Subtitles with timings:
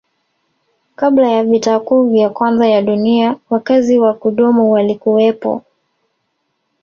[0.95, 5.61] Kabla ya vita kuu ya kwanza ya Dunia wakazi wa kudumu walikuwepo